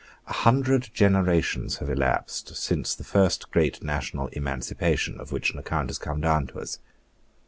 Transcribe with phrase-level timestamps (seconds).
[0.25, 5.89] A hundred generations have elapsed since the first great national emancipation, of which an account
[5.91, 6.79] has come down to us.